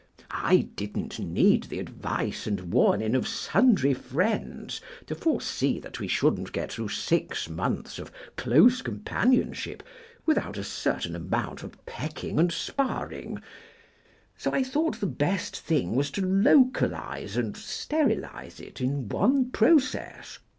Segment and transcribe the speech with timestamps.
[0.31, 6.53] I didn't need the advice and warning of sundry friends to foresee that we shouldn't
[6.53, 9.83] get through six months of close companionship
[10.25, 13.43] without a certain amount of pecking and sparring,
[14.35, 20.39] so I thought the best thing was to localise and sterilise it in one process.